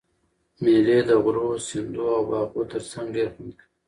مېلې 0.63 0.99
د 1.07 1.11
غرو، 1.23 1.49
سیندو 1.67 2.03
او 2.15 2.21
باغو 2.29 2.61
ترڅنګ 2.71 3.07
ډېر 3.15 3.27
خوند 3.33 3.51
کوي. 3.59 3.67